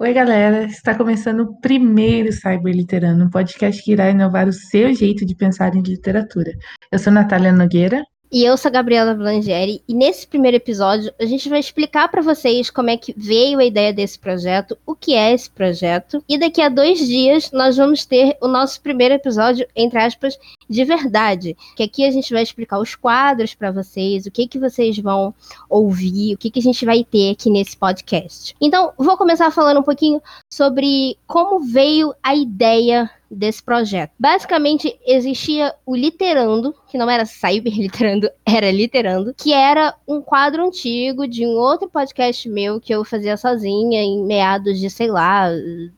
Oi, 0.00 0.14
galera! 0.14 0.64
Está 0.64 0.96
começando 0.96 1.40
o 1.40 1.60
primeiro 1.60 2.32
Cyber 2.32 2.72
Literando, 2.72 3.24
um 3.24 3.30
podcast 3.30 3.82
que 3.82 3.90
irá 3.90 4.08
inovar 4.08 4.46
o 4.46 4.52
seu 4.52 4.94
jeito 4.94 5.26
de 5.26 5.34
pensar 5.34 5.74
em 5.74 5.82
literatura. 5.82 6.52
Eu 6.92 7.00
sou 7.00 7.12
Natália 7.12 7.50
Nogueira. 7.52 8.04
E 8.30 8.44
eu 8.44 8.56
sou 8.58 8.68
a 8.68 8.72
Gabriela 8.72 9.14
Blangeri, 9.14 9.82
e 9.88 9.94
nesse 9.94 10.26
primeiro 10.26 10.58
episódio 10.58 11.10
a 11.18 11.24
gente 11.24 11.48
vai 11.48 11.60
explicar 11.60 12.08
para 12.08 12.20
vocês 12.20 12.68
como 12.68 12.90
é 12.90 12.96
que 12.96 13.14
veio 13.16 13.58
a 13.58 13.64
ideia 13.64 13.90
desse 13.90 14.18
projeto, 14.18 14.76
o 14.86 14.94
que 14.94 15.14
é 15.14 15.32
esse 15.32 15.48
projeto, 15.48 16.22
e 16.28 16.36
daqui 16.36 16.60
a 16.60 16.68
dois 16.68 16.98
dias 16.98 17.50
nós 17.52 17.76
vamos 17.78 18.04
ter 18.04 18.36
o 18.42 18.46
nosso 18.46 18.82
primeiro 18.82 19.14
episódio, 19.14 19.66
entre 19.74 19.98
aspas, 19.98 20.38
de 20.68 20.84
verdade, 20.84 21.56
que 21.74 21.82
aqui 21.82 22.04
a 22.04 22.10
gente 22.10 22.32
vai 22.32 22.42
explicar 22.42 22.78
os 22.78 22.94
quadros 22.94 23.54
para 23.54 23.70
vocês, 23.70 24.26
o 24.26 24.30
que 24.30 24.46
que 24.46 24.58
vocês 24.58 24.98
vão 24.98 25.34
ouvir, 25.70 26.34
o 26.34 26.38
que 26.38 26.50
que 26.50 26.58
a 26.58 26.62
gente 26.62 26.84
vai 26.84 27.02
ter 27.02 27.30
aqui 27.30 27.48
nesse 27.48 27.78
podcast. 27.78 28.54
Então, 28.60 28.92
vou 28.98 29.16
começar 29.16 29.50
falando 29.50 29.80
um 29.80 29.82
pouquinho 29.82 30.20
sobre 30.52 31.16
como 31.26 31.60
veio 31.60 32.14
a 32.22 32.34
ideia 32.34 33.10
desse 33.30 33.62
projeto. 33.62 34.12
Basicamente, 34.18 34.98
existia 35.06 35.74
o 35.84 35.94
Literando, 35.94 36.74
que 36.88 36.98
não 36.98 37.08
era 37.08 37.24
Cyber 37.24 37.72
Literando, 37.78 38.30
era 38.44 38.70
Literando, 38.70 39.34
que 39.34 39.52
era 39.52 39.94
um 40.06 40.20
quadro 40.20 40.64
antigo 40.64 41.26
de 41.26 41.46
um 41.46 41.50
outro 41.50 41.88
podcast 41.88 42.48
meu 42.48 42.80
que 42.80 42.92
eu 42.92 43.04
fazia 43.04 43.36
sozinha 43.36 44.02
em 44.02 44.24
meados 44.24 44.78
de, 44.78 44.88
sei 44.90 45.08
lá, 45.08 45.48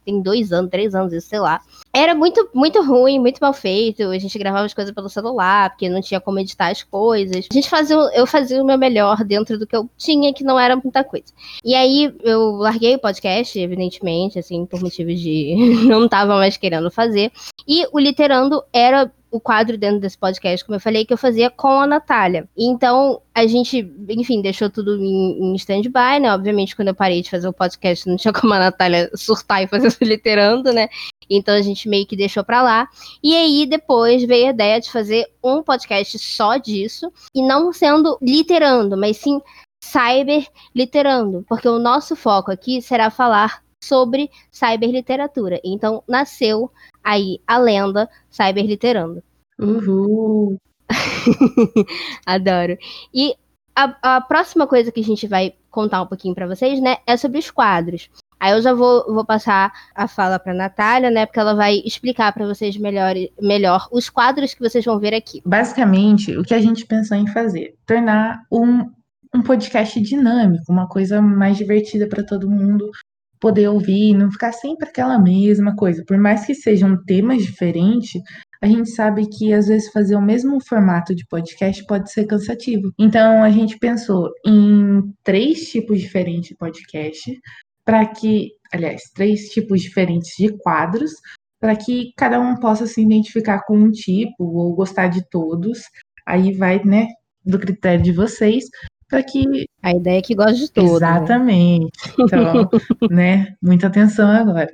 tem 0.05 0.21
dois 0.21 0.53
anos, 0.53 0.71
três 0.71 0.95
anos, 0.95 1.13
isso, 1.13 1.29
sei 1.29 1.41
lá. 1.41 1.61
Era 1.93 2.15
muito, 2.15 2.49
muito 2.55 2.83
ruim, 2.83 3.19
muito 3.19 3.39
mal 3.41 3.53
feito. 3.53 4.03
A 4.05 4.19
gente 4.19 4.39
gravava 4.39 4.65
as 4.65 4.75
coisas 4.75 4.95
pelo 4.95 5.09
celular, 5.09 5.71
porque 5.71 5.89
não 5.89 6.01
tinha 6.01 6.21
como 6.21 6.39
editar 6.39 6.69
as 6.69 6.83
coisas. 6.83 7.47
A 7.51 7.55
gente 7.55 7.69
fazia, 7.69 7.97
eu 7.97 8.27
fazia 8.27 8.63
o 8.63 8.67
meu 8.67 8.79
melhor 8.79 9.25
dentro 9.25 9.59
do 9.59 9.67
que 9.67 9.75
eu 9.75 9.89
tinha, 9.97 10.33
que 10.33 10.45
não 10.45 10.59
era 10.59 10.77
muita 10.77 11.03
coisa. 11.03 11.27
E 11.65 11.75
aí 11.75 12.15
eu 12.23 12.53
larguei 12.53 12.95
o 12.95 13.01
podcast, 13.01 13.59
evidentemente, 13.59 14.39
assim, 14.39 14.65
por 14.67 14.81
motivos 14.81 15.21
de 15.21 15.57
não 15.89 16.09
tava 16.09 16.37
mais 16.37 16.57
querendo 16.57 16.91
fazer. 16.91 17.33
E 17.67 17.87
o 17.93 17.99
Literando 17.99 18.63
era 18.73 19.11
o 19.31 19.41
quadro 19.41 19.79
dentro 19.79 20.01
desse 20.01 20.19
podcast, 20.19 20.65
como 20.65 20.77
eu 20.77 20.81
falei, 20.81 21.05
que 21.05 21.13
eu 21.13 21.19
fazia 21.19 21.51
com 21.51 21.81
a 21.81 21.87
Natália. 21.87 22.49
Então, 22.57 23.21
a 23.35 23.47
gente, 23.47 23.93
enfim, 24.09 24.43
deixou 24.43 24.69
tudo 24.69 24.97
em, 24.97 25.53
em 25.53 25.55
stand-by, 25.55 26.21
né? 26.21 26.33
Obviamente, 26.33 26.75
quando 26.75 26.89
eu 26.89 26.95
parei 26.95 27.23
de 27.23 27.31
fazer 27.31 27.49
o 27.49 27.53
podcast, 27.53 28.09
não 28.09 28.17
tinha 28.17 28.33
como 28.33 28.53
a 28.55 28.59
Natália 28.59 29.11
surtar 29.15 29.63
e 29.63 29.69
fazer 29.69 29.97
literando, 30.03 30.73
né? 30.73 30.89
Então 31.31 31.55
a 31.55 31.63
gente 31.63 31.89
meio 31.89 32.07
que 32.07 32.17
deixou 32.17 32.43
pra 32.43 32.61
lá. 32.61 32.89
E 33.23 33.35
aí 33.37 33.65
depois 33.65 34.25
veio 34.25 34.49
a 34.49 34.51
ideia 34.51 34.81
de 34.81 34.91
fazer 34.91 35.27
um 35.43 35.63
podcast 35.63 36.19
só 36.19 36.57
disso. 36.57 37.13
E 37.35 37.41
não 37.41 37.73
sendo 37.73 38.19
literando, 38.21 38.97
mas 38.97 39.17
sim 39.19 39.41
cyber 39.83 40.47
literando. 40.75 41.45
Porque 41.49 41.69
o 41.69 41.79
nosso 41.79 42.17
foco 42.17 42.51
aqui 42.51 42.83
será 42.83 43.11
falar 43.11 43.63
sobre 43.83 44.31
cyberliteratura. 44.51 45.61
Então 45.65 46.03
nasceu 46.07 46.71
aí 47.03 47.41
a 47.47 47.59
lenda 47.59 48.09
cyberliterando. 48.31 49.23
Uhul! 49.59 50.59
Adoro. 52.27 52.77
E 53.13 53.35
a, 53.75 54.17
a, 54.17 54.21
próxima 54.21 54.67
coisa 54.67 54.91
que 54.91 55.01
a 55.01 55.05
gente 55.05 55.27
vai 55.27 55.55
contar 55.71 56.03
um 56.03 56.07
pouquinho 56.07 56.35
para 56.35 56.47
vocês, 56.47 56.81
né, 56.81 56.97
é 57.07 57.17
sobre 57.17 57.39
os 57.39 57.51
quadros. 57.51 58.09
Aí 58.41 58.53
eu 58.53 58.63
já 58.63 58.73
vou, 58.73 59.05
vou 59.13 59.25
passar 59.25 59.71
a 59.95 60.09
fala 60.09 60.39
para 60.39 60.55
Natália, 60.55 61.11
né? 61.11 61.27
Porque 61.27 61.39
ela 61.39 61.55
vai 61.55 61.83
explicar 61.85 62.33
para 62.33 62.47
vocês 62.47 62.75
melhor, 62.79 63.15
melhor 63.39 63.87
os 63.93 64.09
quadros 64.09 64.55
que 64.55 64.61
vocês 64.61 64.83
vão 64.83 64.99
ver 64.99 65.13
aqui. 65.13 65.43
Basicamente, 65.45 66.35
o 66.39 66.43
que 66.43 66.55
a 66.55 66.59
gente 66.59 66.87
pensou 66.87 67.19
em 67.19 67.27
fazer? 67.27 67.75
Tornar 67.85 68.41
um, 68.51 68.91
um 69.35 69.43
podcast 69.43 70.01
dinâmico, 70.01 70.73
uma 70.73 70.89
coisa 70.89 71.21
mais 71.21 71.59
divertida 71.59 72.09
para 72.09 72.25
todo 72.25 72.49
mundo 72.49 72.91
poder 73.41 73.69
ouvir, 73.69 74.15
não 74.15 74.31
ficar 74.31 74.53
sempre 74.53 74.89
aquela 74.89 75.19
mesma 75.19 75.75
coisa. 75.75 76.05
Por 76.07 76.19
mais 76.19 76.45
que 76.45 76.55
sejam 76.55 77.03
temas 77.05 77.43
diferentes, 77.43 78.21
a 78.63 78.67
gente 78.67 78.91
sabe 78.91 79.27
que 79.27 79.53
às 79.55 79.69
vezes 79.69 79.91
fazer 79.91 80.15
o 80.15 80.23
mesmo 80.23 80.59
formato 80.63 81.15
de 81.15 81.27
podcast 81.27 81.85
pode 81.87 82.13
ser 82.13 82.27
cansativo. 82.27 82.93
Então 82.99 83.43
a 83.43 83.51
gente 83.51 83.79
pensou 83.79 84.29
em 84.47 85.03
três 85.25 85.71
tipos 85.71 86.01
diferentes 86.01 86.51
de 86.51 86.57
podcast 86.57 87.41
para 87.85 88.07
que, 88.07 88.51
aliás, 88.73 89.03
três 89.15 89.49
tipos 89.49 89.81
diferentes 89.81 90.33
de 90.39 90.51
quadros, 90.59 91.13
para 91.59 91.75
que 91.75 92.13
cada 92.17 92.39
um 92.39 92.55
possa 92.57 92.87
se 92.87 93.01
identificar 93.03 93.65
com 93.67 93.77
um 93.79 93.91
tipo 93.91 94.45
ou 94.45 94.75
gostar 94.75 95.09
de 95.09 95.27
todos. 95.31 95.81
Aí 96.27 96.53
vai, 96.53 96.83
né, 96.85 97.07
do 97.45 97.59
critério 97.59 98.03
de 98.03 98.13
vocês, 98.13 98.65
para 99.09 99.23
que 99.23 99.65
a 99.83 99.93
ideia 99.93 100.19
é 100.19 100.23
que 100.23 100.35
gosta 100.35 100.55
de 100.55 100.71
todos. 100.71 101.01
Né? 101.01 101.17
Exatamente. 101.17 101.91
Então, 102.19 102.69
né, 103.11 103.55
muita 103.63 103.87
atenção 103.87 104.31
agora. 104.31 104.71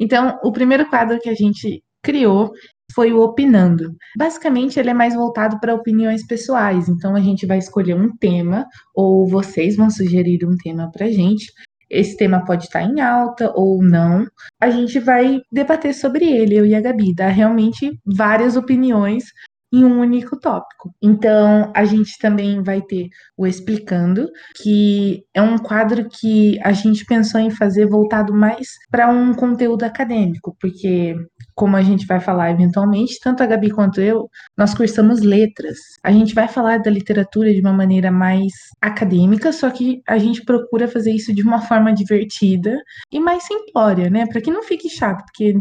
Então, 0.00 0.38
o 0.42 0.52
primeiro 0.52 0.88
quadro 0.88 1.20
que 1.20 1.28
a 1.28 1.34
gente 1.34 1.82
criou 2.02 2.52
foi 2.92 3.12
o 3.12 3.20
Opinando. 3.20 3.94
Basicamente, 4.16 4.78
ele 4.78 4.90
é 4.90 4.94
mais 4.94 5.14
voltado 5.14 5.58
para 5.60 5.74
opiniões 5.74 6.26
pessoais. 6.26 6.88
Então, 6.88 7.16
a 7.16 7.20
gente 7.20 7.46
vai 7.46 7.58
escolher 7.58 7.94
um 7.94 8.14
tema, 8.16 8.66
ou 8.94 9.26
vocês 9.26 9.76
vão 9.76 9.90
sugerir 9.90 10.44
um 10.44 10.56
tema 10.56 10.90
para 10.92 11.10
gente, 11.10 11.46
esse 11.90 12.16
tema 12.16 12.44
pode 12.44 12.64
estar 12.64 12.82
em 12.82 13.00
alta 13.00 13.52
ou 13.54 13.82
não. 13.82 14.26
A 14.60 14.70
gente 14.70 14.98
vai 14.98 15.40
debater 15.50 15.94
sobre 15.94 16.24
ele, 16.24 16.56
eu 16.56 16.66
e 16.66 16.74
a 16.74 16.80
Gabi, 16.80 17.14
dar 17.14 17.28
realmente 17.28 17.98
várias 18.04 18.56
opiniões 18.56 19.24
em 19.72 19.84
um 19.84 20.00
único 20.00 20.38
tópico. 20.38 20.94
Então, 21.02 21.72
a 21.74 21.84
gente 21.84 22.16
também 22.18 22.62
vai 22.62 22.80
ter 22.80 23.08
o 23.36 23.46
Explicando, 23.46 24.28
que 24.62 25.24
é 25.34 25.42
um 25.42 25.58
quadro 25.58 26.08
que 26.08 26.58
a 26.62 26.72
gente 26.72 27.04
pensou 27.04 27.40
em 27.40 27.50
fazer 27.50 27.86
voltado 27.86 28.32
mais 28.32 28.68
para 28.90 29.08
um 29.08 29.34
conteúdo 29.34 29.82
acadêmico, 29.82 30.56
porque, 30.60 31.14
como 31.54 31.76
a 31.76 31.82
gente 31.82 32.06
vai 32.06 32.20
falar 32.20 32.50
eventualmente, 32.52 33.18
tanto 33.22 33.42
a 33.42 33.46
Gabi 33.46 33.70
quanto 33.70 34.00
eu, 34.00 34.28
nós 34.56 34.74
cursamos 34.74 35.22
letras. 35.22 35.78
A 36.04 36.12
gente 36.12 36.34
vai 36.34 36.46
falar 36.46 36.78
da 36.78 36.90
literatura 36.90 37.52
de 37.52 37.60
uma 37.60 37.72
maneira 37.72 38.12
mais 38.12 38.52
acadêmica, 38.80 39.52
só 39.52 39.70
que 39.70 40.02
a 40.06 40.18
gente 40.18 40.44
procura 40.44 40.86
fazer 40.86 41.12
isso 41.12 41.34
de 41.34 41.42
uma 41.42 41.60
forma 41.60 41.92
divertida 41.92 42.76
e 43.12 43.18
mais 43.18 43.44
simplória, 43.44 44.08
né? 44.08 44.26
Para 44.26 44.40
que 44.40 44.50
não 44.50 44.62
fique 44.62 44.88
chato, 44.88 45.24
porque 45.24 45.52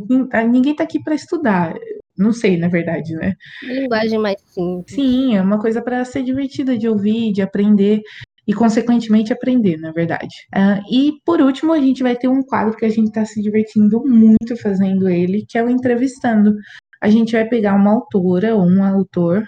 ninguém 0.48 0.74
está 0.74 0.84
aqui 0.84 1.02
para 1.02 1.16
estudar. 1.16 1.74
Não 2.18 2.32
sei, 2.32 2.58
na 2.58 2.68
verdade, 2.68 3.14
né? 3.14 3.34
linguagem 3.64 4.20
mais 4.20 4.40
simples. 4.42 4.96
Sim, 4.96 5.36
é 5.36 5.42
uma 5.42 5.60
coisa 5.60 5.82
para 5.82 6.06
ser 6.06 6.24
divertida 6.24 6.78
de 6.78 6.88
ouvir, 6.88 7.32
de 7.32 7.42
aprender 7.42 8.02
e, 8.48 8.54
consequentemente, 8.54 9.34
aprender, 9.34 9.78
na 9.78 9.92
verdade. 9.92 10.36
Uh, 10.56 10.82
e, 10.92 11.14
por 11.26 11.42
último, 11.42 11.74
a 11.74 11.80
gente 11.80 12.04
vai 12.04 12.16
ter 12.16 12.28
um 12.28 12.44
quadro 12.44 12.78
que 12.78 12.86
a 12.86 12.90
gente 12.90 13.08
está 13.08 13.26
se 13.26 13.42
divertindo 13.42 14.04
muito 14.06 14.56
fazendo 14.58 15.10
ele, 15.10 15.46
que 15.48 15.58
é 15.58 15.64
o 15.64 15.70
Entrevistando. 15.70 16.56
A 17.02 17.10
gente 17.10 17.34
vai 17.34 17.46
pegar 17.46 17.76
uma 17.76 17.92
autora 17.92 18.56
ou 18.56 18.64
um 18.64 18.84
autor 18.84 19.44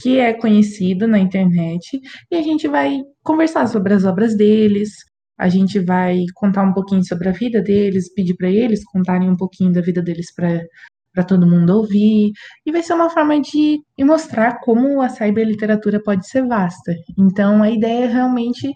que 0.00 0.18
é 0.18 0.32
conhecido 0.32 1.06
na 1.06 1.18
internet 1.18 2.00
e 2.30 2.36
a 2.36 2.42
gente 2.42 2.68
vai 2.68 3.00
conversar 3.22 3.66
sobre 3.66 3.94
as 3.94 4.04
obras 4.04 4.36
deles, 4.36 4.90
a 5.38 5.48
gente 5.48 5.78
vai 5.78 6.24
contar 6.34 6.62
um 6.62 6.72
pouquinho 6.72 7.04
sobre 7.04 7.28
a 7.28 7.32
vida 7.32 7.60
deles, 7.62 8.12
pedir 8.12 8.34
para 8.36 8.50
eles 8.50 8.84
contarem 8.84 9.28
um 9.30 9.36
pouquinho 9.36 9.72
da 9.72 9.80
vida 9.80 10.02
deles 10.02 10.34
para 10.34 10.62
para 11.16 11.24
todo 11.24 11.46
mundo 11.46 11.70
ouvir, 11.74 12.32
e 12.66 12.70
vai 12.70 12.82
ser 12.82 12.92
uma 12.92 13.08
forma 13.08 13.40
de 13.40 13.80
mostrar 14.00 14.60
como 14.60 15.00
a 15.00 15.08
cyberliteratura 15.08 15.98
pode 16.02 16.28
ser 16.28 16.46
vasta. 16.46 16.92
Então, 17.18 17.62
a 17.62 17.70
ideia 17.70 18.04
é 18.04 18.06
realmente 18.06 18.70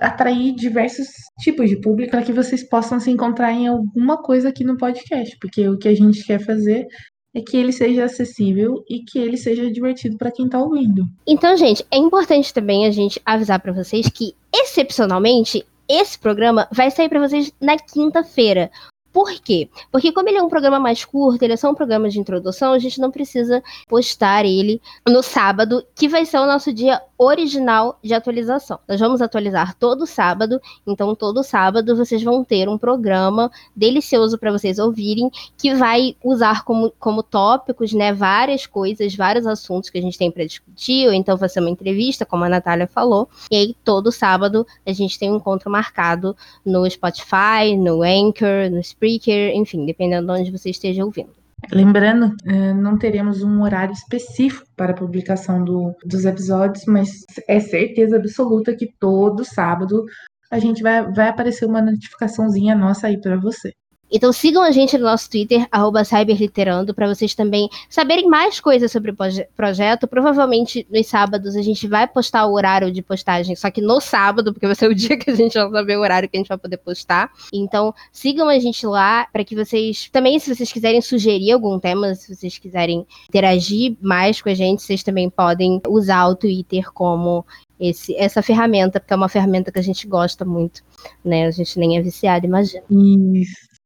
atrair 0.00 0.54
diversos 0.54 1.08
tipos 1.40 1.68
de 1.68 1.78
público 1.78 2.12
para 2.12 2.22
que 2.22 2.32
vocês 2.32 2.66
possam 2.66 2.98
se 2.98 3.10
encontrar 3.10 3.52
em 3.52 3.66
alguma 3.66 4.16
coisa 4.16 4.48
aqui 4.48 4.64
no 4.64 4.78
podcast, 4.78 5.36
porque 5.38 5.68
o 5.68 5.76
que 5.76 5.88
a 5.88 5.94
gente 5.94 6.24
quer 6.24 6.40
fazer 6.40 6.86
é 7.34 7.42
que 7.42 7.58
ele 7.58 7.72
seja 7.72 8.06
acessível 8.06 8.82
e 8.88 9.04
que 9.04 9.18
ele 9.18 9.36
seja 9.36 9.70
divertido 9.70 10.16
para 10.16 10.32
quem 10.32 10.46
está 10.46 10.58
ouvindo. 10.58 11.04
Então, 11.26 11.54
gente, 11.54 11.84
é 11.90 11.98
importante 11.98 12.54
também 12.54 12.86
a 12.86 12.90
gente 12.90 13.20
avisar 13.26 13.60
para 13.60 13.72
vocês 13.72 14.08
que 14.08 14.34
excepcionalmente 14.54 15.66
esse 15.86 16.18
programa 16.18 16.66
vai 16.72 16.90
sair 16.90 17.10
para 17.10 17.20
vocês 17.20 17.52
na 17.60 17.76
quinta-feira. 17.76 18.70
Por 19.18 19.32
quê? 19.40 19.68
Porque 19.90 20.12
como 20.12 20.28
ele 20.28 20.38
é 20.38 20.42
um 20.44 20.48
programa 20.48 20.78
mais 20.78 21.04
curto, 21.04 21.42
ele 21.42 21.54
é 21.54 21.56
só 21.56 21.68
um 21.68 21.74
programa 21.74 22.08
de 22.08 22.20
introdução, 22.20 22.72
a 22.72 22.78
gente 22.78 23.00
não 23.00 23.10
precisa 23.10 23.60
postar 23.88 24.44
ele 24.44 24.80
no 25.08 25.24
sábado, 25.24 25.84
que 25.92 26.08
vai 26.08 26.24
ser 26.24 26.38
o 26.38 26.46
nosso 26.46 26.72
dia 26.72 27.02
original 27.18 27.98
de 28.00 28.14
atualização. 28.14 28.78
Nós 28.86 29.00
vamos 29.00 29.20
atualizar 29.20 29.74
todo 29.74 30.06
sábado, 30.06 30.60
então 30.86 31.16
todo 31.16 31.42
sábado 31.42 31.96
vocês 31.96 32.22
vão 32.22 32.44
ter 32.44 32.68
um 32.68 32.78
programa 32.78 33.50
delicioso 33.74 34.38
para 34.38 34.52
vocês 34.52 34.78
ouvirem, 34.78 35.28
que 35.56 35.74
vai 35.74 36.14
usar 36.22 36.62
como, 36.62 36.92
como 36.96 37.20
tópicos, 37.24 37.92
né, 37.92 38.12
várias 38.12 38.66
coisas, 38.66 39.16
vários 39.16 39.48
assuntos 39.48 39.90
que 39.90 39.98
a 39.98 40.00
gente 40.00 40.16
tem 40.16 40.30
para 40.30 40.44
discutir, 40.44 41.08
ou 41.08 41.12
então 41.12 41.36
vai 41.36 41.48
ser 41.48 41.58
uma 41.58 41.70
entrevista, 41.70 42.24
como 42.24 42.44
a 42.44 42.48
Natália 42.48 42.86
falou, 42.86 43.28
e 43.50 43.56
aí 43.56 43.76
todo 43.82 44.12
sábado 44.12 44.64
a 44.86 44.92
gente 44.92 45.18
tem 45.18 45.32
um 45.32 45.38
encontro 45.38 45.68
marcado 45.68 46.36
no 46.64 46.88
Spotify, 46.88 47.76
no 47.76 48.02
Anchor, 48.04 48.70
no 48.70 48.78
Spreaker, 48.78 49.07
enfim, 49.54 49.86
dependendo 49.86 50.26
de 50.32 50.40
onde 50.40 50.50
você 50.50 50.70
esteja 50.70 51.04
ouvindo. 51.04 51.32
Lembrando, 51.72 52.36
é, 52.46 52.72
não 52.72 52.96
teremos 52.96 53.42
um 53.42 53.62
horário 53.62 53.92
específico 53.92 54.66
para 54.76 54.92
a 54.92 54.96
publicação 54.96 55.64
do, 55.64 55.92
dos 56.04 56.24
episódios, 56.24 56.84
mas 56.86 57.24
é 57.48 57.58
certeza 57.58 58.16
absoluta 58.16 58.76
que 58.76 58.92
todo 59.00 59.44
sábado 59.44 60.04
a 60.50 60.58
gente 60.58 60.82
vai, 60.82 61.10
vai 61.12 61.28
aparecer 61.28 61.66
uma 61.66 61.82
notificaçãozinha 61.82 62.74
nossa 62.74 63.08
aí 63.08 63.20
para 63.20 63.36
você. 63.36 63.72
Então 64.10 64.32
sigam 64.32 64.62
a 64.62 64.70
gente 64.70 64.96
no 64.96 65.04
nosso 65.04 65.30
Twitter, 65.30 65.68
cyberliterando, 66.04 66.94
para 66.94 67.06
vocês 67.06 67.34
também 67.34 67.68
saberem 67.88 68.26
mais 68.28 68.60
coisas 68.60 68.90
sobre 68.90 69.10
o 69.10 69.16
projeto. 69.56 70.06
Provavelmente 70.06 70.86
nos 70.90 71.06
sábados 71.06 71.56
a 71.56 71.62
gente 71.62 71.86
vai 71.86 72.06
postar 72.06 72.46
o 72.46 72.54
horário 72.54 72.90
de 72.90 73.02
postagem, 73.02 73.54
só 73.54 73.70
que 73.70 73.80
no 73.80 74.00
sábado, 74.00 74.52
porque 74.52 74.66
vai 74.66 74.74
ser 74.74 74.90
o 74.90 74.94
dia 74.96 75.16
que 75.16 75.30
a 75.30 75.34
gente 75.34 75.54
vai 75.54 75.70
saber 75.70 75.96
o 75.96 76.00
horário 76.00 76.28
que 76.28 76.36
a 76.36 76.40
gente 76.40 76.48
vai 76.48 76.58
poder 76.58 76.78
postar. 76.78 77.30
Então 77.52 77.94
sigam 78.12 78.48
a 78.48 78.58
gente 78.58 78.86
lá 78.86 79.26
para 79.32 79.44
que 79.44 79.54
vocês 79.54 80.08
também, 80.10 80.38
se 80.38 80.54
vocês 80.54 80.72
quiserem 80.72 81.00
sugerir 81.00 81.52
algum 81.52 81.78
tema, 81.78 82.14
se 82.14 82.34
vocês 82.34 82.58
quiserem 82.58 83.06
interagir 83.28 83.96
mais 84.00 84.40
com 84.40 84.48
a 84.48 84.54
gente, 84.54 84.82
vocês 84.82 85.02
também 85.02 85.28
podem 85.28 85.80
usar 85.88 86.26
o 86.26 86.36
Twitter 86.36 86.90
como 86.92 87.44
esse, 87.78 88.14
essa 88.16 88.42
ferramenta, 88.42 88.98
porque 88.98 89.12
é 89.12 89.16
uma 89.16 89.28
ferramenta 89.28 89.70
que 89.70 89.78
a 89.78 89.82
gente 89.82 90.06
gosta 90.06 90.44
muito, 90.44 90.82
né? 91.24 91.46
A 91.46 91.50
gente 91.50 91.78
nem 91.78 91.96
é 91.96 92.02
viciado, 92.02 92.46
imagina. 92.46 92.82
Isso. 92.90 93.77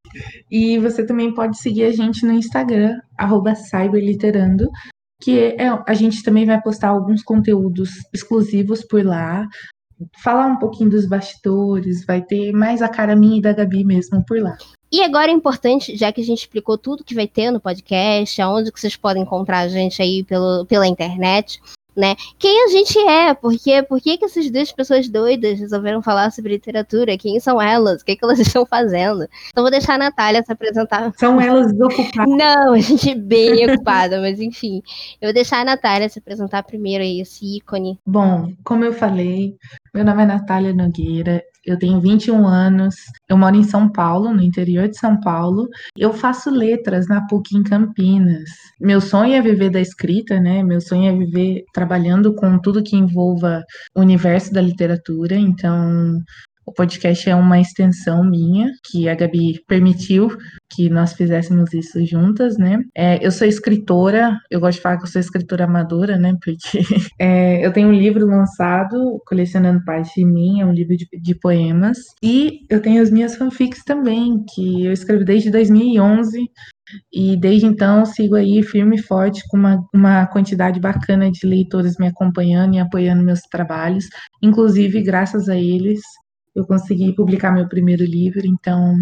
E 0.50 0.78
você 0.78 1.04
também 1.04 1.34
pode 1.34 1.58
seguir 1.58 1.84
a 1.84 1.92
gente 1.92 2.24
no 2.26 2.32
Instagram, 2.32 2.98
cyberliterando, 3.56 4.68
que 5.20 5.38
é, 5.38 5.68
a 5.86 5.94
gente 5.94 6.22
também 6.22 6.44
vai 6.44 6.60
postar 6.60 6.88
alguns 6.88 7.22
conteúdos 7.22 7.90
exclusivos 8.12 8.84
por 8.84 9.04
lá, 9.04 9.46
falar 10.22 10.46
um 10.46 10.58
pouquinho 10.58 10.90
dos 10.90 11.06
bastidores, 11.06 12.04
vai 12.04 12.22
ter 12.22 12.52
mais 12.52 12.82
a 12.82 12.88
cara 12.88 13.14
minha 13.14 13.38
e 13.38 13.42
da 13.42 13.52
Gabi 13.52 13.84
mesmo 13.84 14.24
por 14.26 14.40
lá. 14.40 14.56
E 14.90 15.02
agora 15.02 15.30
é 15.30 15.34
importante, 15.34 15.96
já 15.96 16.12
que 16.12 16.20
a 16.20 16.24
gente 16.24 16.40
explicou 16.40 16.76
tudo 16.76 17.04
que 17.04 17.14
vai 17.14 17.26
ter 17.26 17.50
no 17.50 17.60
podcast, 17.60 18.42
aonde 18.42 18.70
que 18.70 18.78
vocês 18.78 18.96
podem 18.96 19.22
encontrar 19.22 19.60
a 19.60 19.68
gente 19.68 20.02
aí 20.02 20.22
pelo, 20.22 20.66
pela 20.66 20.86
internet, 20.86 21.60
né? 21.96 22.16
Quem 22.38 22.64
a 22.64 22.68
gente 22.68 22.98
é? 22.98 23.34
Porque 23.34 23.82
por 23.82 24.00
que, 24.00 24.16
que 24.16 24.24
essas 24.24 24.50
duas 24.50 24.72
pessoas 24.72 25.08
doidas 25.08 25.58
resolveram 25.58 26.02
falar 26.02 26.30
sobre 26.30 26.52
literatura? 26.52 27.18
Quem 27.18 27.38
são 27.40 27.60
elas? 27.60 28.02
O 28.02 28.04
que, 28.04 28.16
que 28.16 28.24
elas 28.24 28.38
estão 28.40 28.66
fazendo? 28.66 29.26
Então 29.48 29.62
vou 29.62 29.70
deixar 29.70 29.94
a 29.94 29.98
Natália 29.98 30.42
se 30.42 30.52
apresentar. 30.52 31.12
São 31.16 31.40
elas 31.40 31.72
ocupadas? 31.72 32.36
Não, 32.36 32.74
a 32.74 32.78
gente 32.78 33.10
é 33.10 33.14
bem 33.14 33.70
ocupada, 33.70 34.20
mas 34.20 34.40
enfim. 34.40 34.82
Eu 35.20 35.28
vou 35.28 35.34
deixar 35.34 35.60
a 35.60 35.64
Natália 35.64 36.08
se 36.08 36.18
apresentar 36.18 36.62
primeiro 36.62 37.02
aí, 37.02 37.20
esse 37.20 37.56
ícone. 37.56 37.98
Bom, 38.06 38.52
como 38.64 38.84
eu 38.84 38.92
falei, 38.92 39.56
meu 39.94 40.04
nome 40.04 40.22
é 40.22 40.26
Natália 40.26 40.72
Nogueira, 40.72 41.42
eu 41.64 41.78
tenho 41.78 42.00
21 42.00 42.46
anos, 42.46 42.94
eu 43.28 43.36
moro 43.36 43.56
em 43.56 43.62
São 43.62 43.90
Paulo, 43.90 44.32
no 44.32 44.42
interior 44.42 44.88
de 44.88 44.98
São 44.98 45.18
Paulo. 45.20 45.68
Eu 45.96 46.12
faço 46.12 46.50
letras 46.50 47.06
na 47.08 47.26
PUC 47.26 47.56
em 47.56 47.62
Campinas. 47.62 48.48
Meu 48.80 49.00
sonho 49.00 49.34
é 49.34 49.40
viver 49.40 49.70
da 49.70 49.80
escrita, 49.80 50.40
né? 50.40 50.62
Meu 50.62 50.80
sonho 50.80 51.08
é 51.08 51.16
viver 51.16 51.62
trabalhando 51.72 52.34
com 52.34 52.58
tudo 52.58 52.82
que 52.82 52.96
envolva 52.96 53.62
o 53.94 54.00
universo 54.00 54.52
da 54.52 54.60
literatura. 54.60 55.36
Então, 55.36 56.18
o 56.64 56.72
podcast 56.72 57.28
é 57.28 57.34
uma 57.34 57.60
extensão 57.60 58.24
minha, 58.24 58.70
que 58.84 59.08
a 59.08 59.14
Gabi 59.14 59.62
permitiu 59.66 60.36
que 60.70 60.88
nós 60.88 61.12
fizéssemos 61.12 61.72
isso 61.74 62.04
juntas, 62.06 62.56
né? 62.56 62.78
É, 62.96 63.24
eu 63.24 63.30
sou 63.30 63.46
escritora, 63.46 64.38
eu 64.50 64.60
gosto 64.60 64.76
de 64.76 64.82
falar 64.82 64.96
que 64.96 65.04
eu 65.04 65.08
sou 65.08 65.20
escritora 65.20 65.64
amadora, 65.64 66.16
né? 66.16 66.34
Porque 66.42 66.80
é, 67.20 67.64
eu 67.64 67.72
tenho 67.72 67.88
um 67.88 67.92
livro 67.92 68.26
lançado, 68.26 69.20
Colecionando 69.26 69.84
Parte 69.84 70.20
de 70.20 70.24
Mim, 70.24 70.60
é 70.60 70.66
um 70.66 70.72
livro 70.72 70.96
de, 70.96 71.06
de 71.12 71.34
poemas, 71.34 71.98
e 72.22 72.60
eu 72.70 72.80
tenho 72.80 73.02
as 73.02 73.10
minhas 73.10 73.36
fanfics 73.36 73.82
também, 73.84 74.42
que 74.54 74.86
eu 74.86 74.92
escrevo 74.92 75.24
desde 75.24 75.50
2011, 75.50 76.48
e 77.12 77.36
desde 77.36 77.66
então 77.66 78.04
sigo 78.04 78.34
aí 78.34 78.62
firme 78.62 78.96
e 78.96 79.02
forte 79.02 79.42
com 79.48 79.56
uma, 79.56 79.82
uma 79.94 80.26
quantidade 80.26 80.78
bacana 80.78 81.30
de 81.30 81.46
leitores 81.46 81.96
me 81.98 82.06
acompanhando 82.06 82.74
e 82.74 82.78
apoiando 82.78 83.24
meus 83.24 83.40
trabalhos. 83.42 84.06
Inclusive, 84.42 85.02
graças 85.02 85.48
a 85.48 85.56
eles, 85.56 86.00
eu 86.54 86.66
consegui 86.66 87.14
publicar 87.14 87.52
meu 87.52 87.68
primeiro 87.68 88.04
livro, 88.04 88.46
então 88.46 88.94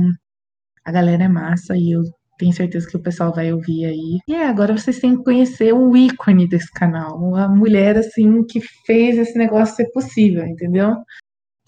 a 0.84 0.92
galera 0.92 1.24
é 1.24 1.28
massa 1.28 1.76
e 1.76 1.92
eu 1.92 2.02
tenho 2.38 2.52
certeza 2.52 2.88
que 2.88 2.96
o 2.96 3.02
pessoal 3.02 3.34
vai 3.34 3.52
ouvir 3.52 3.84
aí. 3.84 4.18
E 4.26 4.34
é, 4.34 4.46
agora 4.46 4.76
vocês 4.76 4.98
têm 4.98 5.16
que 5.16 5.24
conhecer 5.24 5.72
o 5.74 5.96
ícone 5.96 6.48
desse 6.48 6.72
canal, 6.72 7.36
a 7.36 7.48
mulher 7.48 7.98
assim 7.98 8.42
que 8.44 8.60
fez 8.86 9.18
esse 9.18 9.36
negócio 9.36 9.76
ser 9.76 9.90
possível, 9.92 10.44
entendeu? 10.46 10.96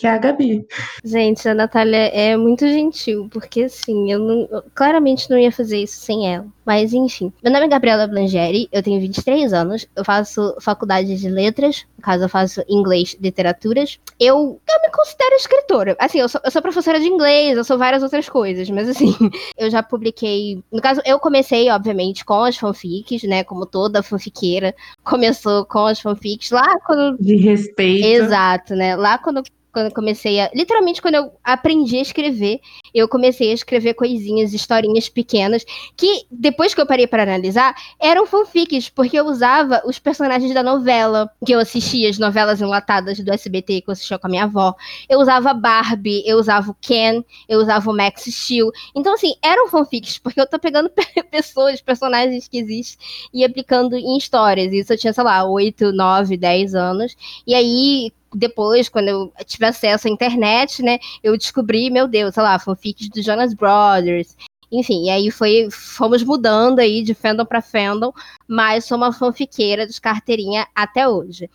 que 0.02 0.06
é 0.06 0.10
a 0.10 0.18
Gabi. 0.18 0.66
Gente, 1.04 1.48
a 1.48 1.54
Natália 1.54 2.08
é 2.08 2.36
muito 2.36 2.66
gentil, 2.66 3.28
porque 3.30 3.62
assim, 3.62 4.10
eu, 4.10 4.18
não, 4.18 4.48
eu 4.50 4.64
claramente 4.74 5.30
não 5.30 5.38
ia 5.38 5.52
fazer 5.52 5.78
isso 5.78 6.00
sem 6.00 6.34
ela. 6.34 6.46
Mas 6.64 6.92
enfim. 6.92 7.32
Meu 7.42 7.52
nome 7.52 7.66
é 7.66 7.68
Gabriela 7.68 8.06
Blangeri, 8.06 8.68
eu 8.72 8.82
tenho 8.82 9.00
23 9.00 9.52
anos, 9.52 9.86
eu 9.94 10.04
faço 10.04 10.56
faculdade 10.60 11.16
de 11.16 11.28
letras, 11.28 11.86
no 11.96 12.02
caso 12.02 12.24
eu 12.24 12.28
faço 12.28 12.64
inglês 12.68 13.16
literaturas. 13.20 14.00
Eu, 14.18 14.60
considero 15.02 15.34
escritora. 15.34 15.96
Assim, 15.98 16.20
eu 16.20 16.28
sou, 16.28 16.40
eu 16.44 16.50
sou 16.50 16.62
professora 16.62 17.00
de 17.00 17.06
inglês, 17.06 17.56
eu 17.56 17.64
sou 17.64 17.76
várias 17.76 18.02
outras 18.02 18.28
coisas, 18.28 18.70
mas 18.70 18.88
assim, 18.88 19.12
eu 19.58 19.70
já 19.70 19.82
publiquei. 19.82 20.62
No 20.70 20.80
caso, 20.80 21.00
eu 21.04 21.18
comecei, 21.18 21.68
obviamente, 21.70 22.24
com 22.24 22.44
as 22.44 22.56
fanfics, 22.56 23.24
né? 23.24 23.42
Como 23.44 23.66
toda 23.66 24.02
fanfiqueira 24.02 24.74
começou 25.04 25.64
com 25.66 25.86
as 25.86 26.00
fanfics 26.00 26.50
lá 26.50 26.78
quando. 26.86 27.18
De 27.18 27.36
respeito. 27.36 28.06
Exato, 28.06 28.74
né? 28.74 28.96
Lá 28.96 29.18
quando 29.18 29.42
quando 29.72 29.86
eu 29.86 29.92
comecei 29.92 30.40
a. 30.40 30.50
Literalmente, 30.54 31.00
quando 31.00 31.14
eu 31.14 31.32
aprendi 31.42 31.96
a 31.96 32.02
escrever, 32.02 32.60
eu 32.94 33.08
comecei 33.08 33.50
a 33.50 33.54
escrever 33.54 33.94
coisinhas, 33.94 34.52
historinhas 34.52 35.08
pequenas, 35.08 35.64
que 35.96 36.26
depois 36.30 36.74
que 36.74 36.80
eu 36.80 36.86
parei 36.86 37.06
para 37.06 37.22
analisar, 37.22 37.74
eram 37.98 38.26
fanfics, 38.26 38.88
porque 38.90 39.18
eu 39.18 39.26
usava 39.26 39.82
os 39.86 39.98
personagens 39.98 40.52
da 40.52 40.62
novela, 40.62 41.30
que 41.44 41.52
eu 41.52 41.58
assistia, 41.58 42.10
as 42.10 42.18
novelas 42.18 42.60
enlatadas 42.60 43.18
do 43.18 43.32
SBT 43.32 43.80
que 43.80 43.88
eu 43.88 43.92
assistia 43.92 44.18
com 44.18 44.26
a 44.26 44.30
minha 44.30 44.44
avó. 44.44 44.74
Eu 45.08 45.18
usava 45.20 45.54
Barbie, 45.54 46.22
eu 46.26 46.38
usava 46.38 46.70
o 46.70 46.76
Ken, 46.80 47.24
eu 47.48 47.58
usava 47.58 47.90
o 47.90 47.96
Max 47.96 48.24
Steel. 48.24 48.70
Então, 48.94 49.14
assim, 49.14 49.34
eram 49.42 49.68
fanfics, 49.68 50.18
porque 50.18 50.40
eu 50.40 50.46
tô 50.46 50.58
pegando 50.58 50.90
pessoas, 51.30 51.80
personagens 51.80 52.46
que 52.46 52.58
existem 52.58 52.98
e 53.32 53.44
aplicando 53.44 53.96
em 53.96 54.16
histórias. 54.18 54.72
Isso 54.72 54.92
eu 54.92 54.98
tinha, 54.98 55.12
sei 55.12 55.24
lá, 55.24 55.44
8, 55.44 55.92
9, 55.92 56.36
10 56.36 56.74
anos. 56.74 57.16
E 57.46 57.54
aí, 57.54 58.12
depois, 58.34 58.88
quando 58.88 59.08
eu 59.08 59.32
tive 59.46 59.66
acesso 59.66 60.08
à 60.08 60.10
internet, 60.10 60.82
né, 60.82 60.98
eu 61.22 61.36
descobri, 61.36 61.90
meu 61.90 62.08
Deus, 62.08 62.34
sei 62.34 62.42
lá, 62.42 62.58
fanfics 62.58 63.08
do 63.08 63.22
Jonas 63.22 63.54
Brothers. 63.54 64.36
Enfim, 64.70 65.04
e 65.04 65.10
aí 65.10 65.30
foi, 65.30 65.68
fomos 65.70 66.22
mudando 66.22 66.78
aí 66.78 67.02
de 67.02 67.12
fandom 67.12 67.44
para 67.44 67.60
fandom, 67.60 68.10
mas 68.48 68.86
sou 68.86 68.96
uma 68.96 69.12
fanfiqueira 69.12 69.86
de 69.86 70.00
carteirinha 70.00 70.66
até 70.74 71.06
hoje. 71.06 71.50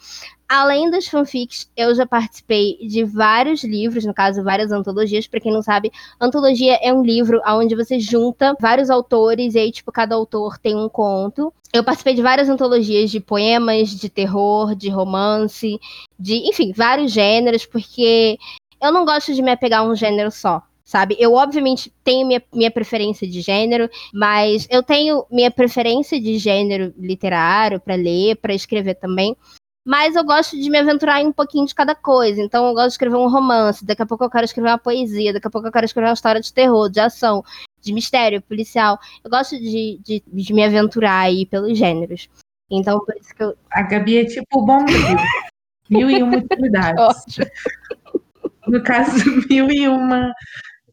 Além 0.50 0.90
das 0.90 1.08
fanfics, 1.08 1.70
eu 1.76 1.94
já 1.94 2.06
participei 2.06 2.78
de 2.88 3.04
vários 3.04 3.66
livros, 3.66 4.06
no 4.06 4.14
caso, 4.14 4.42
várias 4.42 4.72
antologias. 4.72 5.28
Para 5.28 5.42
quem 5.42 5.52
não 5.52 5.62
sabe, 5.62 5.92
antologia 6.22 6.80
é 6.82 6.94
um 6.94 7.04
livro 7.04 7.42
onde 7.46 7.76
você 7.76 8.00
junta 8.00 8.56
vários 8.58 8.90
autores 8.90 9.56
e 9.56 9.60
aí, 9.60 9.72
tipo, 9.74 9.92
cada 9.92 10.16
autor 10.16 10.58
tem 10.58 10.74
um 10.74 10.88
conto. 10.88 11.54
Eu 11.74 11.84
participei 11.84 12.14
de 12.14 12.22
várias 12.22 12.48
antologias 12.48 13.12
de 13.12 13.20
poemas, 13.20 13.90
de 13.90 14.08
terror, 14.08 14.74
de 14.74 14.90
romance, 14.90 15.78
de, 16.18 16.36
enfim, 16.48 16.72
vários 16.74 17.12
gêneros, 17.12 17.66
porque 17.66 18.38
eu 18.82 18.94
não 18.94 19.04
gosto 19.04 19.34
de 19.34 19.42
me 19.42 19.52
apegar 19.52 19.82
a 19.82 19.84
um 19.84 19.96
gênero 19.96 20.32
só 20.32 20.64
sabe? 20.86 21.18
Eu, 21.20 21.34
obviamente, 21.34 21.92
tenho 22.02 22.26
minha, 22.26 22.42
minha 22.54 22.72
preferência 22.72 23.28
de 23.28 23.42
gênero, 23.42 23.90
mas 24.14 24.66
eu 24.70 24.82
tenho 24.82 25.26
minha 25.30 25.52
preferência 25.52 26.18
de 26.18 26.38
gênero 26.38 26.94
literário 26.98 27.78
para 27.78 27.96
ler, 27.96 28.38
para 28.38 28.54
escrever 28.54 28.96
também 28.96 29.36
mas 29.88 30.18
eu 30.18 30.24
gosto 30.26 30.60
de 30.60 30.70
me 30.70 30.78
aventurar 30.78 31.22
em 31.22 31.28
um 31.28 31.32
pouquinho 31.32 31.66
de 31.66 31.74
cada 31.74 31.96
coisa. 31.96 32.42
Então 32.42 32.68
eu 32.68 32.74
gosto 32.74 32.88
de 32.88 32.94
escrever 32.96 33.16
um 33.16 33.30
romance, 33.30 33.86
daqui 33.86 34.02
a 34.02 34.06
pouco 34.06 34.26
eu 34.26 34.30
quero 34.30 34.44
escrever 34.44 34.68
uma 34.68 34.78
poesia, 34.78 35.32
daqui 35.32 35.48
a 35.48 35.50
pouco 35.50 35.66
eu 35.66 35.72
quero 35.72 35.86
escrever 35.86 36.10
uma 36.10 36.14
história 36.14 36.42
de 36.42 36.52
terror, 36.52 36.90
de 36.90 37.00
ação, 37.00 37.42
de 37.82 37.94
mistério, 37.94 38.42
policial. 38.42 39.00
Eu 39.24 39.32
gosto 39.32 39.58
de, 39.58 39.98
de, 40.04 40.22
de 40.28 40.54
me 40.54 40.66
aventurar 40.66 41.22
aí 41.22 41.46
pelos 41.46 41.78
gêneros. 41.78 42.28
Então, 42.70 43.00
por 43.00 43.16
isso 43.16 43.34
que 43.34 43.42
eu. 43.42 43.56
A 43.72 43.82
Gabi 43.84 44.18
é 44.18 44.26
tipo 44.26 44.60
o 44.60 44.66
bombril. 44.66 44.98
mil 45.90 46.10
e 46.10 46.22
uma 46.22 46.36
utilidades. 46.36 47.38
no 48.68 48.84
caso, 48.84 49.24
mil 49.50 49.72
e 49.72 49.88
uma 49.88 50.34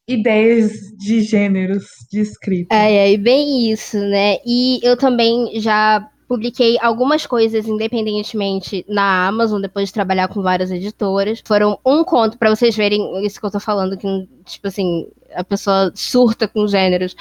ideias 0.07 0.71
de 0.97 1.21
gêneros 1.23 1.87
de 2.13 2.21
escrita. 2.21 2.73
É, 2.73 3.13
é, 3.13 3.17
bem 3.17 3.73
isso, 3.73 3.99
né? 3.99 4.37
E 4.47 4.79
eu 4.85 4.97
também 4.97 5.61
já 5.61 6.09
publiquei 6.35 6.77
algumas 6.81 7.25
coisas 7.25 7.69
independentemente 7.69 8.85
na 8.89 9.29
Amazon, 9.29 9.61
depois 9.61 9.89
de 9.89 9.95
trabalhar 9.95 10.27
com 10.27 10.43
várias 10.43 10.71
editoras. 10.71 11.41
Foram 11.47 11.79
um 11.87 12.03
conto, 12.03 12.37
para 12.37 12.51
vocês 12.51 12.77
verem 12.77 13.25
isso 13.25 13.39
que 13.39 13.47
eu 13.47 13.53
tô 13.53 13.61
falando, 13.61 13.97
que, 13.97 14.29
tipo 14.45 14.67
assim, 14.67 15.07
a 15.33 15.45
pessoa 15.45 15.93
surta 15.95 16.49
com 16.49 16.67
gêneros. 16.67 17.15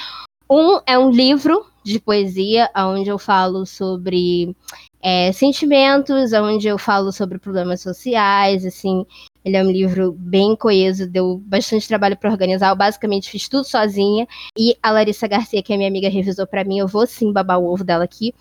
Um 0.50 0.80
é 0.88 0.98
um 0.98 1.12
livro 1.12 1.64
de 1.84 2.00
poesia, 2.00 2.70
onde 2.76 3.10
eu 3.10 3.20
falo 3.20 3.68
sobre 3.68 4.56
é, 5.02 5.32
sentimentos, 5.32 6.34
onde 6.34 6.68
eu 6.68 6.80
falo 6.80 7.12
sobre 7.12 7.38
problemas 7.38 7.82
sociais, 7.82 8.66
assim. 8.66 9.06
Ele 9.44 9.58
é 9.58 9.64
um 9.64 9.72
livro 9.72 10.14
bem 10.14 10.56
coeso, 10.56 11.10
deu 11.10 11.38
bastante 11.46 11.88
trabalho 11.88 12.18
para 12.18 12.32
organizar. 12.32 12.70
Eu 12.70 12.76
basicamente 12.76 13.30
fiz 13.30 13.48
tudo 13.48 13.66
sozinha. 13.66 14.28
E 14.58 14.78
a 14.82 14.92
Larissa 14.92 15.28
Garcia, 15.28 15.62
que 15.62 15.74
é 15.74 15.78
minha 15.78 15.90
amiga, 15.90 16.10
revisou 16.10 16.48
para 16.48 16.64
mim. 16.64 16.80
Eu 16.80 16.88
vou 16.88 17.06
sim 17.06 17.32
babar 17.32 17.60
o 17.60 17.66
ovo 17.66 17.84
dela 17.84 18.04
aqui. 18.04 18.34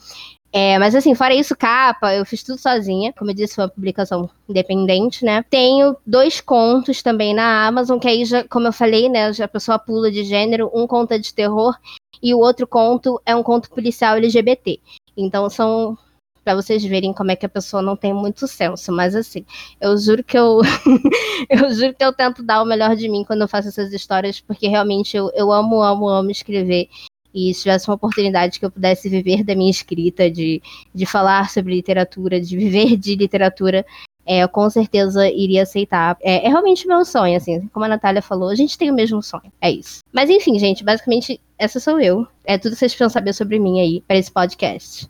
É, 0.54 0.78
mas 0.78 0.94
assim, 0.94 1.14
fora 1.14 1.35
isso, 1.35 1.56
capa, 1.56 2.14
eu 2.14 2.26
fiz 2.26 2.42
tudo 2.42 2.59
sozinha. 2.59 3.12
Como 3.14 3.30
eu 3.30 3.35
disse, 3.35 3.54
foi 3.54 3.64
uma 3.64 3.71
publicação 3.71 4.28
independente, 4.47 5.25
né? 5.25 5.42
Tenho 5.49 5.97
dois 6.06 6.42
contos 6.42 7.02
também 7.02 7.35
na 7.35 7.66
Amazon, 7.66 7.99
que 7.99 8.06
aí, 8.06 8.25
já, 8.26 8.44
como 8.44 8.68
eu 8.68 8.73
falei, 8.73 9.09
né? 9.09 9.32
Já 9.32 9.47
a 9.47 9.49
pessoa 9.49 9.78
pula 9.78 10.11
de 10.11 10.25
gênero. 10.25 10.71
Um 10.75 10.87
conto 10.87 11.12
é 11.12 11.18
de 11.18 11.32
terror 11.32 11.75
e 12.23 12.35
o 12.35 12.38
outro 12.38 12.66
conto 12.66 13.21
é 13.25 13.35
um 13.35 13.42
conto 13.42 13.71
policial 13.71 14.16
LGBT. 14.16 14.78
Então 15.16 15.49
são 15.49 15.97
para 16.45 16.55
vocês 16.55 16.85
verem 16.85 17.13
como 17.13 17.31
é 17.31 17.37
que 17.37 17.47
a 17.47 17.49
pessoa 17.49 17.83
não 17.83 17.97
tem 17.97 18.13
muito 18.13 18.47
senso, 18.47 18.93
mas 18.93 19.15
assim, 19.15 19.45
eu 19.81 19.97
juro 19.97 20.25
que 20.25 20.37
eu 20.37 20.61
eu 21.49 21.73
juro 21.73 21.95
que 21.95 22.05
eu 22.05 22.13
tento 22.13 22.43
dar 22.43 22.63
o 22.63 22.67
melhor 22.67 22.97
de 22.97 23.09
mim 23.09 23.25
quando 23.25 23.43
eu 23.43 23.49
faço 23.49 23.69
essas 23.69 23.93
histórias, 23.93 24.41
porque 24.41 24.69
realmente 24.69 25.17
eu, 25.17 25.31
eu 25.35 25.53
amo, 25.53 25.83
amo, 25.83 26.09
amo 26.09 26.31
escrever. 26.31 26.89
E 27.35 27.55
se 27.55 27.63
tivesse 27.63 27.89
uma 27.89 27.95
oportunidade 27.95 28.59
que 28.59 28.67
eu 28.67 28.71
pudesse 28.71 29.09
viver 29.09 29.43
da 29.43 29.55
minha 29.55 29.71
escrita, 29.71 30.31
de, 30.31 30.61
de 30.95 31.07
falar 31.07 31.49
sobre 31.49 31.75
literatura, 31.75 32.41
de 32.41 32.57
viver 32.57 32.97
de 32.97 33.17
literatura, 33.17 33.87
é, 34.25 34.43
eu 34.43 34.49
com 34.49 34.69
certeza 34.71 35.29
iria 35.29 35.63
aceitar. 35.63 36.17
É, 36.21 36.47
é, 36.47 36.49
realmente 36.49 36.87
meu 36.87 37.05
sonho, 37.05 37.37
assim, 37.37 37.67
como 37.69 37.85
a 37.85 37.89
Natália 37.89 38.23
falou, 38.23 38.49
a 38.49 38.55
gente 38.55 38.79
tem 38.79 38.91
o 38.91 38.95
mesmo 38.95 39.23
sonho. 39.23 39.53
É 39.61 39.71
isso. 39.71 40.01
Mas 40.13 40.31
enfim, 40.31 40.59
gente, 40.59 40.85
basicamente, 40.85 41.41
essa 41.59 41.81
sou 41.81 42.01
eu. 42.01 42.27
É 42.45 42.59
tudo 42.59 42.73
que 42.73 42.79
vocês 42.79 42.93
precisam 42.93 43.11
saber 43.11 43.33
sobre 43.33 43.59
mim 43.59 43.81
aí 43.81 44.03
para 44.07 44.17
esse 44.17 44.31
podcast. 44.31 45.09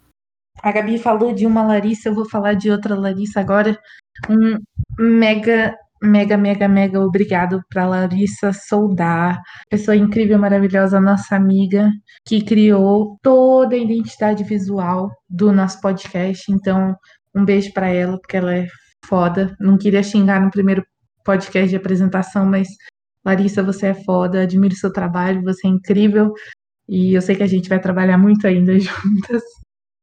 A 0.62 0.71
Gabi 0.71 0.97
falou 0.97 1.35
de 1.35 1.47
uma 1.47 1.64
Larissa, 1.64 2.09
eu 2.09 2.14
vou 2.14 2.28
falar 2.28 2.54
de 2.54 2.71
outra 2.71 2.95
Larissa 2.95 3.40
agora. 3.40 3.76
Um 4.31 4.57
mega, 4.99 5.76
mega, 6.00 6.37
mega, 6.37 6.69
mega 6.69 7.00
obrigado 7.00 7.61
para 7.69 7.87
Larissa 7.87 8.52
Soldar, 8.52 9.40
pessoa 9.69 9.97
incrível, 9.97 10.38
maravilhosa, 10.38 11.00
nossa 11.00 11.35
amiga, 11.35 11.90
que 12.25 12.45
criou 12.45 13.19
toda 13.23 13.75
a 13.75 13.78
identidade 13.78 14.45
visual 14.45 15.11
do 15.28 15.50
nosso 15.52 15.81
podcast. 15.81 16.52
Então, 16.52 16.95
um 17.35 17.45
beijo 17.45 17.73
para 17.73 17.88
ela, 17.88 18.19
porque 18.21 18.37
ela 18.37 18.54
é 18.54 18.66
foda. 19.04 19.57
Não 19.59 19.76
queria 19.76 20.02
xingar 20.02 20.40
no 20.40 20.50
primeiro 20.50 20.85
podcast 21.25 21.71
de 21.71 21.76
apresentação, 21.76 22.47
mas 22.47 22.69
Larissa, 23.25 23.62
você 23.62 23.88
é 23.88 23.95
foda, 23.95 24.42
admiro 24.42 24.75
seu 24.76 24.92
trabalho, 24.92 25.42
você 25.42 25.66
é 25.66 25.71
incrível. 25.71 26.33
E 26.88 27.14
eu 27.14 27.23
sei 27.23 27.35
que 27.35 27.42
a 27.42 27.49
gente 27.49 27.69
vai 27.69 27.81
trabalhar 27.81 28.19
muito 28.19 28.47
ainda 28.47 28.75
juntas. 28.78 29.42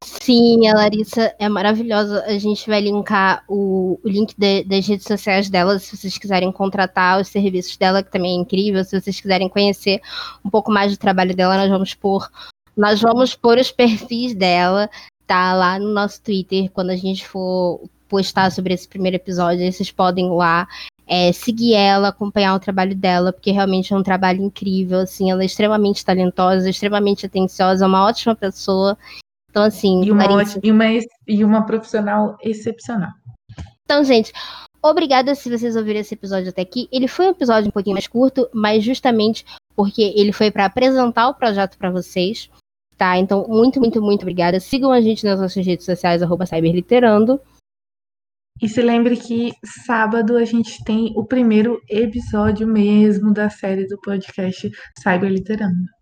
Sim, 0.04 0.68
a 0.68 0.74
Larissa 0.74 1.36
é 1.38 1.50
maravilhosa. 1.50 2.24
A 2.26 2.38
gente 2.38 2.70
vai 2.70 2.82
linkar 2.82 3.44
o, 3.48 4.00
o 4.04 4.08
link 4.08 4.34
de, 4.38 4.64
das 4.64 4.88
redes 4.88 5.06
sociais 5.06 5.50
dela, 5.50 5.78
se 5.78 5.96
vocês 5.96 6.18
quiserem 6.18 6.52
contratar 6.52 7.20
os 7.20 7.28
serviços 7.28 7.76
dela, 7.76 8.02
que 8.02 8.12
também 8.12 8.38
é 8.38 8.42
incrível. 8.42 8.84
Se 8.84 9.00
vocês 9.00 9.20
quiserem 9.20 9.50
conhecer 9.50 10.02
um 10.44 10.50
pouco 10.50 10.72
mais 10.72 10.92
do 10.92 10.98
trabalho 10.98 11.36
dela, 11.36 11.58
nós 11.58 11.70
vamos 11.70 11.94
pôr, 11.94 12.30
nós 12.78 13.02
vamos 13.02 13.36
pôr 13.36 13.58
os 13.58 13.72
perfis 13.72 14.34
dela, 14.34 14.90
tá 15.28 15.54
lá 15.54 15.78
no 15.78 15.94
nosso 15.94 16.22
Twitter, 16.22 16.70
quando 16.72 16.92
a 16.92 16.96
gente 16.96 17.28
for 17.28 17.82
postar 18.08 18.52
sobre 18.52 18.74
esse 18.74 18.88
primeiro 18.88 19.18
episódio, 19.18 19.72
vocês 19.72 19.92
podem 19.92 20.28
ir 20.28 20.36
lá 20.36 20.68
é, 21.06 21.32
seguir 21.32 21.74
ela, 21.74 22.10
acompanhar 22.10 22.56
o 22.56 22.60
trabalho 22.60 22.96
dela, 22.96 23.34
porque 23.34 23.52
realmente 23.52 23.94
é 23.94 23.98
um 23.98 24.04
trabalho 24.04 24.44
incrível, 24.44 25.00
assim, 25.00 25.30
ela 25.32 25.42
é 25.42 25.46
extremamente 25.46 26.06
talentosa, 26.06 26.70
extremamente 26.70 27.26
atenciosa, 27.26 27.84
é 27.84 27.88
uma 27.88 28.06
ótima 28.06 28.36
pessoa. 28.36 28.98
Então, 29.50 29.64
assim. 29.64 30.04
E 30.04 30.12
uma, 30.12 30.26
e 30.64 30.72
uma, 30.72 30.86
e 31.28 31.44
uma 31.44 31.66
profissional 31.66 32.38
excepcional. 32.42 33.12
Então, 33.84 34.04
gente, 34.04 34.32
obrigada 34.82 35.34
se 35.34 35.50
vocês 35.50 35.76
ouviram 35.76 36.00
esse 36.00 36.14
episódio 36.14 36.50
até 36.50 36.62
aqui. 36.62 36.88
Ele 36.92 37.08
foi 37.08 37.28
um 37.28 37.32
episódio 37.32 37.70
um 37.70 37.72
pouquinho 37.72 37.96
mais 37.96 38.08
curto, 38.08 38.48
mas 38.54 38.84
justamente 38.84 39.44
porque 39.76 40.14
ele 40.16 40.32
foi 40.32 40.52
para 40.52 40.66
apresentar 40.66 41.30
o 41.30 41.34
projeto 41.34 41.78
para 41.78 41.90
vocês. 41.90 42.50
Tá? 42.98 43.18
Então, 43.18 43.48
muito, 43.48 43.80
muito, 43.80 44.02
muito 44.02 44.22
obrigada. 44.24 44.60
Sigam 44.60 44.92
a 44.92 45.00
gente 45.02 45.26
nas 45.26 45.40
nossas 45.40 45.66
redes 45.66 45.86
sociais, 45.86 46.22
arroba 46.22 46.46
cyberliterando. 46.46 47.40
E 48.62 48.68
se 48.68 48.82
lembre 48.82 49.16
que 49.16 49.54
sábado 49.86 50.36
a 50.36 50.44
gente 50.44 50.84
tem 50.84 51.14
o 51.16 51.24
primeiro 51.24 51.80
episódio 51.90 52.68
mesmo 52.68 53.34
da 53.34 53.50
série 53.50 53.88
do 53.88 53.98
podcast 54.02 54.70
Cyberliterando. 55.02 55.99